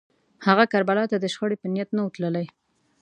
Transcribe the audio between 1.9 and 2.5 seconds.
نه و تللی